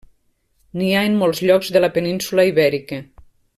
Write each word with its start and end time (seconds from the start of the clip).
N'hi 0.79 0.87
ha 0.93 1.03
en 1.09 1.19
molts 1.19 1.43
llocs 1.49 1.71
de 1.77 1.83
la 1.85 1.91
península 1.99 2.47
Ibèrica. 2.53 3.03